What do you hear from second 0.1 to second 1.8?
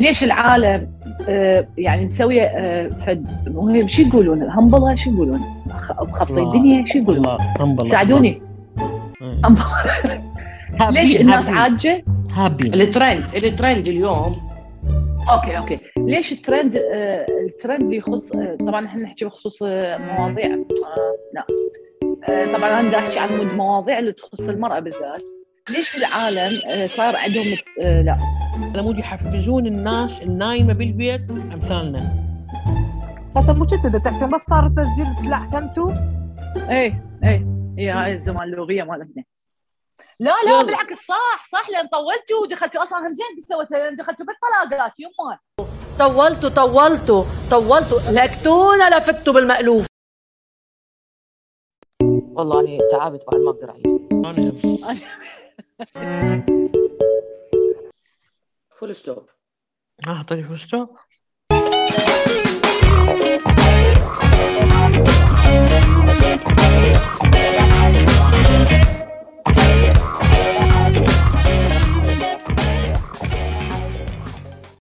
العالم آه،